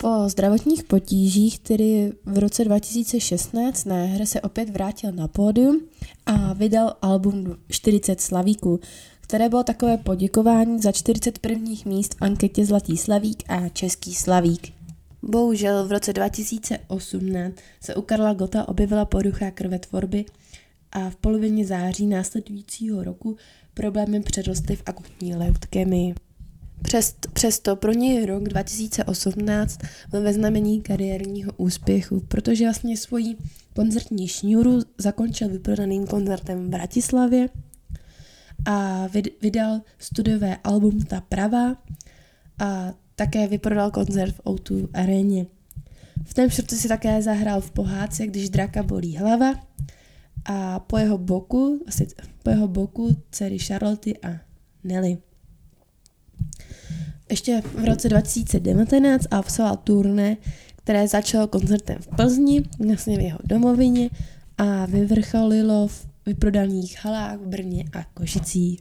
Po 0.00 0.28
zdravotních 0.28 0.84
potížích, 0.84 1.58
který 1.58 2.10
v 2.24 2.38
roce 2.38 2.64
2016 2.64 3.84
na 3.84 4.04
hře 4.04 4.26
se 4.26 4.40
opět 4.40 4.70
vrátil 4.70 5.12
na 5.12 5.28
pódium 5.28 5.80
a 6.26 6.52
vydal 6.52 6.94
album 7.02 7.56
40 7.68 8.20
slavíků, 8.20 8.80
které 9.20 9.48
bylo 9.48 9.62
takové 9.62 9.96
poděkování 9.96 10.82
za 10.82 10.92
40 10.92 11.38
prvních 11.38 11.86
míst 11.86 12.14
v 12.14 12.22
anketě 12.22 12.66
Zlatý 12.66 12.96
slavík 12.96 13.42
a 13.48 13.68
Český 13.68 14.14
slavík. 14.14 14.72
Bohužel 15.22 15.86
v 15.88 15.92
roce 15.92 16.12
2018 16.12 17.54
se 17.80 17.94
u 17.94 18.02
Karla 18.02 18.34
Gota 18.34 18.68
objevila 18.68 19.04
porucha 19.04 19.50
krvetvorby 19.50 20.24
a 20.92 21.10
v 21.10 21.16
polovině 21.16 21.66
září 21.66 22.06
následujícího 22.06 23.04
roku 23.04 23.36
problémy 23.74 24.20
přerostly 24.20 24.76
v 24.76 24.82
akutní 24.86 25.34
leukemii. 25.34 26.14
Přest, 26.82 27.26
přesto 27.32 27.76
pro 27.76 27.92
něj 27.92 28.26
rok 28.26 28.42
2018 28.42 29.78
byl 30.10 30.22
ve 30.22 30.32
znamení 30.32 30.82
kariérního 30.82 31.52
úspěchu, 31.56 32.20
protože 32.20 32.64
vlastně 32.64 32.96
svoji 32.96 33.36
koncertní 33.74 34.28
šňůru 34.28 34.80
zakončil 34.98 35.48
vyprodaným 35.48 36.06
koncertem 36.06 36.66
v 36.66 36.68
Bratislavě 36.68 37.48
a 38.66 39.06
vydal 39.42 39.80
studiové 39.98 40.56
album 40.56 41.00
Ta 41.00 41.20
prava 41.20 41.76
a 42.58 42.94
také 43.14 43.46
vyprodal 43.46 43.90
koncert 43.90 44.34
v 44.34 44.40
O2 44.40 44.88
aréně. 44.94 45.46
V 46.24 46.34
tom 46.34 46.50
čtvrtce 46.50 46.76
si 46.76 46.88
také 46.88 47.22
zahrál 47.22 47.60
v 47.60 47.70
pohádce, 47.70 48.26
když 48.26 48.50
draka 48.50 48.82
bolí 48.82 49.16
hlava 49.16 49.54
a 50.44 50.78
po 50.78 50.98
jeho 50.98 51.18
boku, 51.18 51.84
asi 51.86 52.06
po 52.42 52.50
jeho 52.50 52.68
boku 52.68 53.16
dcery 53.30 53.58
Charlotte 53.58 54.10
a 54.10 54.40
Nelly. 54.84 55.18
Ještě 57.30 57.62
v 57.74 57.84
roce 57.84 58.08
2019 58.08 59.26
absolvoval 59.30 59.76
turné, 59.76 60.36
které 60.76 61.08
začalo 61.08 61.46
koncertem 61.46 61.96
v 62.00 62.06
Plzni, 62.16 62.62
vlastně 62.86 63.18
v 63.18 63.20
jeho 63.20 63.38
domovině 63.44 64.10
a 64.58 64.86
vyvrcholilo 64.86 65.88
v 65.88 66.06
vyprodaných 66.26 67.04
halách 67.04 67.38
v 67.38 67.46
Brně 67.46 67.84
a 67.92 68.04
Košicích. 68.14 68.80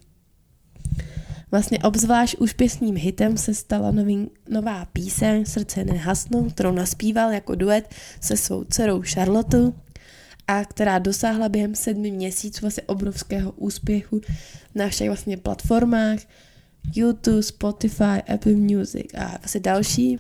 Vlastně 1.52 1.80
obzvlášť 1.80 2.36
úspěšným 2.40 2.96
hitem 2.96 3.38
se 3.38 3.54
stala 3.54 3.92
nový, 3.92 4.30
nová 4.50 4.86
píseň 4.86 5.46
Srdce 5.46 5.84
nehasnou, 5.84 6.50
kterou 6.50 6.72
naspíval 6.72 7.32
jako 7.32 7.56
duet 7.56 7.94
se 8.22 8.38
svou 8.38 8.64
dcerou 8.64 9.02
Charlotte 9.02 9.72
a 10.48 10.66
která 10.66 11.00
dosáhla 11.00 11.50
během 11.50 11.76
sedmi 11.76 12.12
měsíců 12.12 12.62
vlastně 12.62 12.84
obrovského 12.84 13.52
úspěchu 13.52 14.22
na 14.76 14.90
všech 14.90 15.08
vlastně 15.08 15.38
platformách, 15.38 16.20
YouTube, 16.96 17.44
Spotify, 17.44 18.22
Apple 18.34 18.56
Music 18.56 19.14
a 19.18 19.38
vlastně 19.40 19.62
další. 19.62 20.20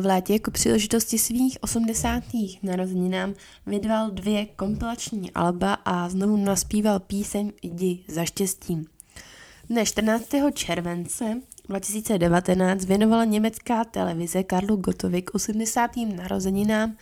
V 0.00 0.06
létě 0.06 0.32
jako 0.32 0.50
příležitosti 0.50 1.18
svých 1.18 1.58
80. 1.60 2.22
narozeninám 2.62 3.34
vydal 3.66 4.10
dvě 4.10 4.46
kompilační 4.46 5.32
alba 5.32 5.74
a 5.74 6.08
znovu 6.08 6.36
naspíval 6.36 7.00
píseň 7.00 7.52
Jdi 7.62 8.04
za 8.08 8.24
štěstím. 8.24 8.86
Dne 9.70 9.86
14. 9.86 10.28
července 10.54 11.40
2019 11.68 12.84
věnovala 12.84 13.24
německá 13.24 13.84
televize 13.84 14.42
Karlu 14.42 14.76
Gottovi 14.76 15.22
k 15.22 15.34
80. 15.34 15.90
narozeninám 16.16 16.96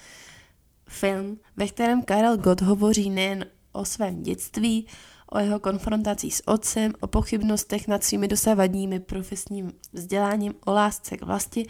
film, 0.88 1.38
ve 1.56 1.66
kterém 1.66 2.02
Karel 2.02 2.36
Gott 2.36 2.60
hovoří 2.60 3.10
nejen 3.10 3.46
o 3.72 3.84
svém 3.84 4.22
dětství, 4.22 4.86
o 5.34 5.38
jeho 5.38 5.60
konfrontací 5.60 6.30
s 6.30 6.48
otcem, 6.48 6.92
o 7.00 7.06
pochybnostech 7.06 7.88
nad 7.88 8.04
svými 8.04 8.28
dosavadními 8.28 9.00
profesním 9.00 9.72
vzděláním, 9.92 10.54
o 10.64 10.72
lásce 10.72 11.16
k 11.16 11.22
vlasti, 11.22 11.66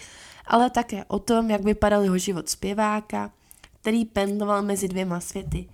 ale 0.46 0.70
také 0.70 1.04
o 1.04 1.18
tom, 1.18 1.50
jak 1.50 1.64
vypadal 1.64 2.02
jeho 2.02 2.18
život 2.18 2.48
zpěváka, 2.48 3.32
který 3.80 4.04
pendloval 4.04 4.62
mezi 4.62 4.88
dvěma 4.88 5.20
světy. 5.20 5.68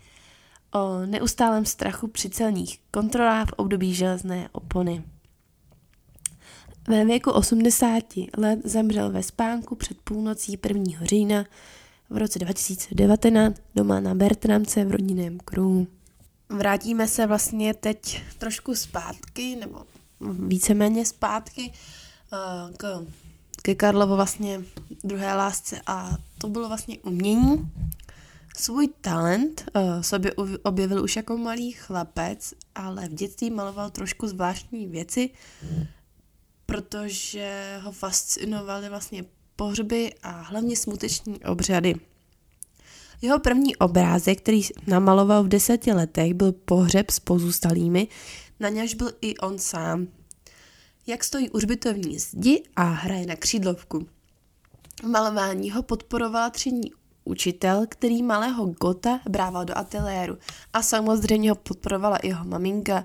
o 0.75 1.07
neustálém 1.07 1.65
strachu 1.65 2.09
při 2.09 2.31
celních 2.31 2.81
kontrolách 2.91 3.49
v 3.49 3.53
období 3.53 3.95
železné 3.95 4.49
opony. 4.53 5.05
Ve 6.89 7.05
věku 7.05 7.31
80 7.31 8.05
let 8.37 8.59
zemřel 8.65 9.11
ve 9.11 9.23
spánku 9.23 9.75
před 9.75 10.01
půlnocí 10.01 10.59
1. 10.69 10.85
října 11.03 11.45
v 12.11 12.17
roce 12.17 12.39
2019 12.39 13.61
doma 13.75 14.01
na 14.01 14.15
Bertramce 14.15 14.85
v 14.85 14.91
rodinném 14.91 15.39
kruhu. 15.39 15.87
Vrátíme 16.51 17.09
se 17.09 17.27
vlastně 17.27 17.75
teď 17.75 18.23
trošku 18.39 18.75
zpátky, 18.75 19.57
nebo 19.57 19.87
víceméně 20.21 21.07
zpátky 21.07 21.73
uh, 22.33 22.77
k, 22.77 23.07
ke 23.63 23.75
Karlovo 23.75 24.17
vlastně 24.17 24.61
druhé 25.05 25.35
lásce 25.35 25.81
a 25.87 26.17
to 26.39 26.49
bylo 26.49 26.69
vlastně 26.69 26.99
umění. 26.99 27.71
Svůj 28.57 28.89
talent 29.01 29.71
uh, 29.75 30.01
sobě 30.01 30.33
objevil 30.63 31.03
už 31.03 31.17
jako 31.17 31.37
malý 31.37 31.73
chlapec, 31.73 32.55
ale 32.75 33.09
v 33.09 33.15
dětství 33.15 33.51
maloval 33.51 33.91
trošku 33.91 34.27
zvláštní 34.27 34.87
věci, 34.87 35.31
protože 36.67 37.79
ho 37.83 37.93
fascinovaly 37.93 38.89
vlastně 38.89 39.25
pohřby 39.57 40.15
a 40.23 40.31
hlavně 40.31 40.77
smuteční 40.77 41.39
obřady. 41.45 41.95
Jeho 43.23 43.39
první 43.39 43.77
obrázek, 43.77 44.39
který 44.39 44.63
namaloval 44.87 45.45
v 45.45 45.49
deseti 45.49 45.93
letech, 45.93 46.35
byl 46.35 46.53
pohřeb 46.53 47.11
s 47.11 47.21
pozůstalými, 47.21 48.09
na 48.61 48.69
něž 48.69 48.95
byl 48.95 49.11
i 49.21 49.37
on 49.37 49.59
sám. 49.59 50.07
Jak 51.07 51.25
stojí 51.25 51.51
u 51.51 51.59
zdi 52.17 52.63
a 52.77 52.83
hraje 52.83 53.27
na 53.27 53.37
křídlovku. 53.37 54.07
Malování 55.07 55.71
ho 55.71 55.83
podporovala 55.83 56.51
třídní 56.51 56.91
učitel, 57.25 57.87
který 57.89 58.23
malého 58.23 58.67
Gota 58.67 59.21
brával 59.29 59.65
do 59.65 59.79
ateliéru 59.79 60.39
a 60.73 60.83
samozřejmě 60.83 61.51
ho 61.51 61.57
podporovala 61.57 62.17
i 62.17 62.29
jeho 62.29 62.45
maminka, 62.45 63.05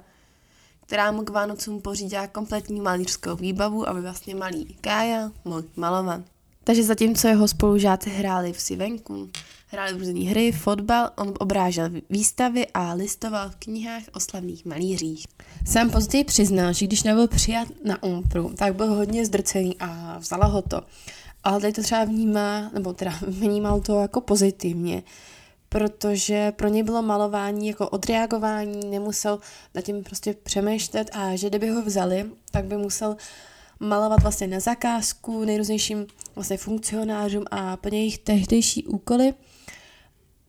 která 0.85 1.11
mu 1.11 1.23
k 1.23 1.29
Vánocům 1.29 1.81
pořídila 1.81 2.27
kompletní 2.27 2.81
malířskou 2.81 3.35
výbavu, 3.35 3.89
aby 3.89 4.01
vlastně 4.01 4.35
malý 4.35 4.77
Kája 4.81 5.31
mohl 5.45 5.63
malovat. 5.75 6.21
Takže 6.63 6.83
zatímco 6.83 7.27
jeho 7.27 7.47
spolužáci 7.47 8.09
hráli 8.09 8.53
v 8.53 8.61
Sivenku, 8.61 9.29
hráli 9.67 9.93
v 9.93 9.97
různé 9.97 10.19
hry, 10.19 10.51
fotbal, 10.51 11.09
on 11.17 11.33
obrážel 11.39 11.89
výstavy 12.09 12.67
a 12.73 12.93
listoval 12.93 13.49
v 13.49 13.55
knihách 13.55 14.03
o 14.13 14.19
slavných 14.19 14.65
malířích. 14.65 15.25
Sám 15.67 15.89
později 15.89 16.23
přiznal, 16.23 16.73
že 16.73 16.87
když 16.87 17.03
nebyl 17.03 17.27
přijat 17.27 17.67
na 17.83 18.03
Umpru, 18.03 18.53
tak 18.57 18.75
byl 18.75 18.93
hodně 18.93 19.25
zdrcený 19.25 19.75
a 19.79 20.17
vzala 20.19 20.45
ho 20.45 20.61
to. 20.61 20.81
Ale 21.43 21.61
tady 21.61 21.73
to 21.73 21.83
třeba 21.83 22.03
vnímá, 22.03 22.71
nebo 22.73 22.93
teda 22.93 23.13
vnímal 23.27 23.79
to 23.79 24.01
jako 24.01 24.21
pozitivně, 24.21 25.03
protože 25.69 26.51
pro 26.51 26.67
něj 26.67 26.83
bylo 26.83 27.01
malování 27.01 27.67
jako 27.67 27.89
odreagování, 27.89 28.89
nemusel 28.89 29.39
nad 29.75 29.81
tím 29.81 30.03
prostě 30.03 30.35
přemýšlet 30.43 31.09
a 31.13 31.35
že 31.35 31.49
kdyby 31.49 31.69
ho 31.69 31.81
vzali, 31.81 32.25
tak 32.51 32.65
by 32.65 32.77
musel 32.77 33.17
malovat 33.79 34.21
vlastně 34.21 34.47
na 34.47 34.59
zakázku 34.59 35.45
nejrůznějším 35.45 36.07
vlastně 36.35 36.57
funkcionářům 36.57 37.43
a 37.51 37.77
plně 37.77 37.97
jejich 37.97 38.17
tehdejší 38.17 38.85
úkoly, 38.85 39.33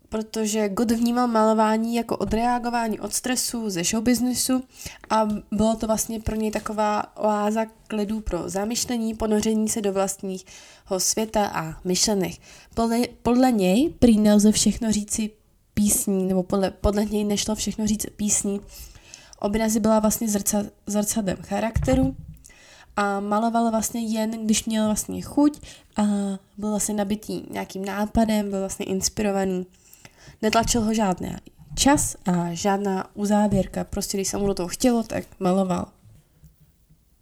protože 0.09 0.68
God 0.68 0.90
vnímal 0.90 1.26
malování 1.26 1.95
jako 1.95 2.16
odreagování 2.16 3.00
od 3.00 3.14
stresu 3.14 3.71
ze 3.71 3.85
showbiznesu 3.85 4.62
a 5.11 5.28
bylo 5.52 5.76
to 5.76 5.87
vlastně 5.87 6.21
pro 6.21 6.37
něj 6.37 6.50
taková 6.50 7.16
oáza 7.16 7.64
klidu 7.88 8.21
pro 8.21 8.49
zamyšlení, 8.49 9.14
ponoření 9.14 9.68
se 9.68 9.80
do 9.80 9.92
vlastního 9.92 10.40
světa 10.99 11.47
a 11.47 11.75
myšlenek. 11.85 12.35
Podle, 12.75 12.99
podle 13.23 13.52
něj 13.52 13.95
prý 13.99 14.18
nelze 14.18 14.52
všechno 14.52 14.92
říci 14.92 15.30
písní, 15.75 16.26
nebo 16.26 16.42
podle, 16.42 16.71
podle 16.71 17.04
něj 17.04 17.25
nešlo 17.25 17.54
všechno 17.54 17.87
říct 17.87 18.06
písní. 18.16 18.61
Obrazy 19.40 19.81
byla 19.81 19.98
vlastně 19.98 20.29
zrca, 20.29 20.64
zrcadlem 20.87 21.37
charakteru 21.37 22.16
a 22.96 23.20
maloval 23.20 23.70
vlastně 23.70 24.00
jen, 24.00 24.30
když 24.30 24.64
měl 24.64 24.87
vlastně 24.87 25.22
chuť 25.22 25.61
a 25.96 26.02
byl 26.56 26.70
vlastně 26.70 26.94
nabitý 26.94 27.42
nějakým 27.50 27.85
nápadem, 27.85 28.50
byl 28.50 28.59
vlastně 28.61 28.87
inspirovaný. 28.87 29.66
Netlačil 30.42 30.80
ho 30.80 30.94
žádný 30.94 31.37
čas 31.74 32.16
a 32.26 32.54
žádná 32.54 33.06
uzávěrka, 33.14 33.85
prostě 33.85 34.16
když 34.16 34.28
se 34.28 34.37
mu 34.37 34.46
do 34.46 34.54
toho 34.54 34.68
chtělo, 34.68 35.02
tak 35.02 35.24
maloval. 35.40 35.87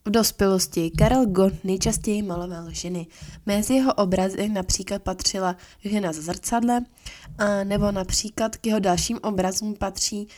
V 0.05 0.11
dospělosti 0.11 0.91
Karel 0.91 1.27
Gott 1.27 1.65
nejčastěji 1.65 2.23
maloval 2.23 2.71
ženy. 2.71 3.07
Mezi 3.47 3.75
jeho 3.75 3.95
obrazy 3.95 4.49
například 4.49 5.03
patřila 5.03 5.57
žena 5.85 6.13
za 6.13 6.23
zrcadlem, 6.23 6.87
a 7.39 7.65
nebo 7.65 7.93
například 7.93 8.57
k 8.57 8.67
jeho 8.67 8.79
dalším 8.79 9.19
obrazům 9.23 9.75
patří 9.75 10.29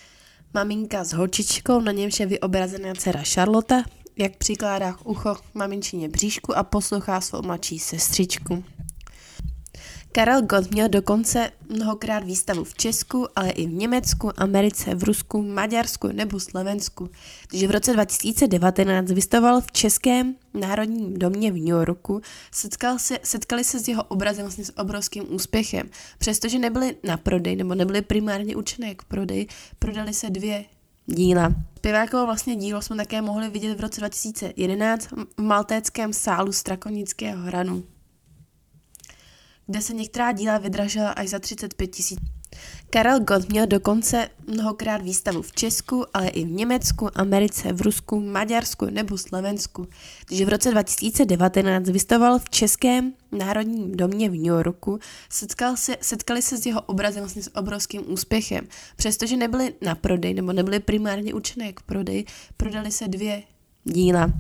maminka 0.55 1.05
s 1.05 1.13
holčičkou, 1.13 1.81
na 1.81 1.93
němž 1.93 2.21
je 2.21 2.27
vyobrazená 2.27 2.95
dcera 2.95 3.23
Charlotte, 3.25 3.85
jak 4.17 4.37
přikládá 4.37 4.97
ucho 5.05 5.37
maminčině 5.55 6.09
bříšku 6.09 6.59
a 6.59 6.63
poslouchá 6.63 7.21
svou 7.21 7.43
mladší 7.43 7.79
sestřičku. 7.79 8.65
Karel 10.17 10.43
Gott 10.43 10.71
měl 10.71 10.89
dokonce 10.89 11.51
mnohokrát 11.69 12.25
výstavu 12.25 12.65
v 12.65 12.75
Česku, 12.75 13.27
ale 13.37 13.51
i 13.51 13.67
v 13.67 13.73
Německu, 13.73 14.31
Americe, 14.37 14.95
v 14.95 15.05
Rusku, 15.05 15.43
Maďarsku 15.43 16.09
nebo 16.09 16.41
Slovensku. 16.41 17.11
Takže 17.51 17.69
v 17.69 17.71
roce 17.71 17.93
2019 17.93 19.11
vystavoval 19.11 19.61
v 19.61 19.73
Českém 19.73 20.35
národním 20.55 21.19
domě 21.19 21.51
v 21.51 21.55
New 21.55 21.67
Yorku, 21.67 22.21
setkal 22.53 22.99
se, 22.99 23.19
setkali 23.23 23.65
se 23.65 23.81
s 23.81 23.89
jeho 23.89 24.05
obrazem 24.05 24.45
vlastně 24.45 24.65
s 24.65 24.79
obrovským 24.79 25.35
úspěchem. 25.35 25.91
Přestože 26.19 26.59
nebyly 26.59 26.97
na 27.05 27.17
prodej 27.17 27.57
nebo 27.57 27.75
nebyly 27.75 28.03
primárně 28.03 28.57
určené 28.57 28.95
k 28.95 29.05
prodej, 29.05 29.47
prodali 29.79 30.15
se 30.15 30.31
dvě 30.31 30.65
díla. 31.07 31.55
Zpěvákovo 31.77 32.27
vlastně 32.27 32.57
dílo 32.57 32.83
jsme 32.83 32.97
také 32.97 33.23
mohli 33.23 33.51
vidět 33.51 33.75
v 33.75 33.81
roce 33.81 34.01
2011 34.01 35.07
v 35.39 35.43
maltéckém 35.43 36.13
sálu 36.13 36.53
Strakonického 36.53 37.43
hranu 37.43 37.85
kde 39.67 39.83
se 39.83 39.95
některá 39.95 40.33
díla 40.33 40.59
vydražila 40.59 41.11
až 41.11 41.29
za 41.29 41.39
35 41.39 41.87
tisíc. 41.87 42.19
Karel 42.91 43.21
Gott 43.21 43.49
měl 43.49 43.67
dokonce 43.67 44.29
mnohokrát 44.47 45.03
výstavu 45.03 45.43
v 45.43 45.53
Česku, 45.53 46.05
ale 46.15 46.29
i 46.29 46.45
v 46.45 46.51
Německu, 46.51 47.09
Americe, 47.15 47.73
v 47.73 47.81
Rusku, 47.81 48.21
Maďarsku 48.21 48.87
nebo 48.91 49.19
Slovensku. 49.19 49.87
Takže 50.29 50.45
v 50.45 50.49
roce 50.49 50.71
2019 50.71 51.89
vystavoval 51.89 52.39
v 52.39 52.51
Českém 52.51 53.13
národním 53.33 53.97
domě 53.97 54.29
v 54.29 54.33
New 54.33 54.47
Yorku, 54.47 54.99
setkal 55.31 55.77
se, 55.77 55.97
setkali 56.01 56.43
se 56.43 56.59
s 56.59 56.67
jeho 56.67 56.81
obrazem 56.81 57.23
vlastně 57.23 57.43
s 57.43 57.57
obrovským 57.57 58.13
úspěchem. 58.13 58.67
Přestože 58.97 59.37
nebyly 59.37 59.75
na 59.83 59.95
prodej 59.95 60.35
nebo 60.35 60.53
nebyly 60.53 60.81
primárně 60.81 61.35
určené 61.35 61.73
k 61.73 61.81
prodej, 61.81 62.25
prodali 62.57 62.93
se 62.93 63.09
dvě 63.09 63.43
díla. 63.85 64.33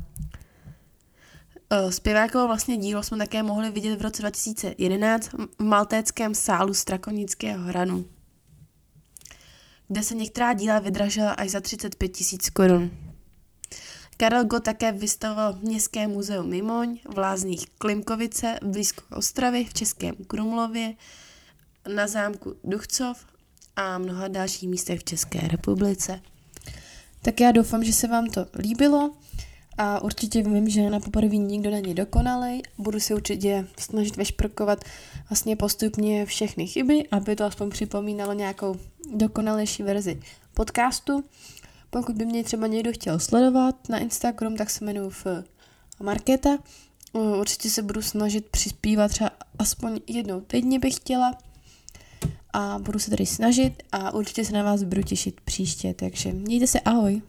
Eh, 1.71 1.93
zpěvákovo 1.93 2.47
vlastně 2.47 2.77
dílo 2.77 3.03
jsme 3.03 3.19
také 3.19 3.43
mohli 3.43 3.71
vidět 3.71 3.97
v 3.97 4.03
roce 4.03 4.23
2011 4.23 5.29
v 5.59 5.63
maltéckém 5.63 6.35
sálu 6.35 6.75
Strakonického 6.75 7.65
hranu, 7.65 8.05
kde 9.89 10.03
se 10.03 10.15
některá 10.15 10.53
díla 10.53 10.79
vydražila 10.79 11.33
až 11.33 11.51
za 11.51 11.61
35 11.61 12.09
tisíc 12.09 12.51
korun. 12.51 12.91
Karel 14.17 14.45
Go 14.45 14.61
také 14.61 14.93
vystavoval 14.93 15.53
v 15.53 15.63
Městském 15.63 16.11
muzeu 16.11 16.43
Mimoň, 16.43 16.99
v 17.15 17.19
Lázních 17.19 17.67
Klimkovice, 17.79 18.59
blízko 18.65 19.17
Ostravy, 19.17 19.65
v 19.65 19.75
Českém 19.75 20.15
Krumlově, 20.15 20.95
na 21.95 22.07
zámku 22.07 22.55
Duchcov 22.65 23.27
a 23.77 23.99
mnoha 23.99 24.29
dalších 24.29 24.69
místech 24.69 25.01
v 25.01 25.05
České 25.05 25.49
republice. 25.49 26.21
Tak 27.23 27.41
já 27.41 27.53
doufám, 27.53 27.85
že 27.85 27.93
se 27.93 28.09
vám 28.09 28.27
to 28.27 28.47
líbilo. 28.59 29.15
A 29.79 30.03
určitě 30.03 30.43
vím, 30.43 30.69
že 30.69 30.91
na 30.91 31.01
poprvé 31.01 31.37
nikdo 31.37 31.71
není 31.71 31.95
dokonalý. 31.95 32.63
Budu 32.79 33.01
si 33.01 33.15
určitě 33.15 33.69
snažit 33.79 34.17
vešprkovat 34.17 34.85
vlastně 35.31 35.57
postupně 35.57 36.27
všechny 36.27 36.67
chyby, 36.67 37.09
aby 37.11 37.37
to 37.37 37.45
aspoň 37.45 37.71
připomínalo 37.71 38.33
nějakou 38.33 38.77
dokonalejší 39.13 39.83
verzi 39.83 40.21
podcastu. 40.55 41.25
Pokud 41.91 42.17
by 42.17 42.27
mě 42.27 42.45
třeba 42.45 42.67
někdo 42.67 42.93
chtěl 42.93 43.19
sledovat 43.19 43.89
na 43.89 43.99
Instagram, 43.99 44.57
tak 44.57 44.71
se 44.71 44.85
jmenuji 44.85 45.11
v 45.11 45.27
Marketa. 46.03 46.59
Určitě 47.13 47.71
se 47.71 47.83
budu 47.83 48.03
snažit 48.03 48.49
přispívat 48.49 49.09
třeba 49.09 49.31
aspoň 49.59 50.01
jednou 50.07 50.41
týdně 50.41 50.79
bych 50.79 50.95
chtěla. 50.95 51.39
A 52.53 52.79
budu 52.79 52.99
se 52.99 53.11
tady 53.11 53.27
snažit 53.27 53.83
a 53.93 54.15
určitě 54.15 54.45
se 54.45 54.53
na 54.53 54.63
vás 54.63 54.83
budu 54.83 55.03
těšit 55.03 55.41
příště. 55.41 55.95
Takže 55.95 56.33
mějte 56.33 56.67
se 56.67 56.81
ahoj. 56.81 57.23